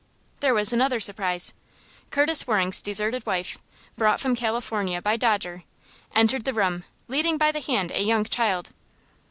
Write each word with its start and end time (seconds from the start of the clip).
There 0.39 0.55
was 0.55 0.73
another 0.73 0.99
surprise. 0.99 1.53
Curtis 2.09 2.47
Waring's 2.47 2.81
deserted 2.81 3.23
wife, 3.27 3.59
brought 3.95 4.19
from 4.19 4.35
California 4.35 4.99
by 4.99 5.15
Dodger, 5.15 5.61
entered 6.15 6.43
the 6.43 6.55
room, 6.55 6.85
leading 7.07 7.37
by 7.37 7.51
the 7.51 7.61
hand 7.61 7.91
a 7.91 8.01
young 8.01 8.23
child. 8.25 8.71